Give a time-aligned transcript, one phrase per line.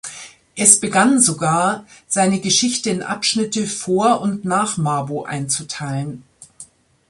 [0.55, 6.23] Es begann sogar, seine Geschichte in Abschnitte vor und nach Mabo einzuteilen.